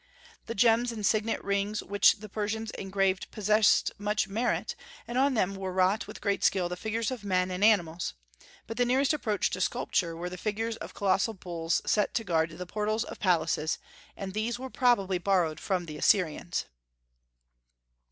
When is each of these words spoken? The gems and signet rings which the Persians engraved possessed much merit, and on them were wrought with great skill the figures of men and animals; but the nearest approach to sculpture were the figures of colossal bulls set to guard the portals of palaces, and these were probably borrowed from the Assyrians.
The 0.47 0.55
gems 0.55 0.91
and 0.91 1.05
signet 1.05 1.43
rings 1.43 1.83
which 1.83 2.13
the 2.21 2.27
Persians 2.27 2.71
engraved 2.71 3.29
possessed 3.29 3.91
much 3.99 4.27
merit, 4.27 4.75
and 5.07 5.15
on 5.15 5.35
them 5.35 5.53
were 5.53 5.71
wrought 5.71 6.07
with 6.07 6.21
great 6.21 6.43
skill 6.43 6.67
the 6.67 6.75
figures 6.75 7.11
of 7.11 7.23
men 7.23 7.51
and 7.51 7.63
animals; 7.63 8.15
but 8.65 8.77
the 8.77 8.85
nearest 8.85 9.13
approach 9.13 9.51
to 9.51 9.61
sculpture 9.61 10.17
were 10.17 10.27
the 10.31 10.37
figures 10.39 10.75
of 10.77 10.95
colossal 10.95 11.35
bulls 11.35 11.83
set 11.85 12.15
to 12.15 12.23
guard 12.23 12.49
the 12.57 12.65
portals 12.65 13.03
of 13.03 13.19
palaces, 13.19 13.77
and 14.17 14.33
these 14.33 14.57
were 14.57 14.71
probably 14.71 15.19
borrowed 15.19 15.59
from 15.59 15.85
the 15.85 15.97
Assyrians. 15.99 16.65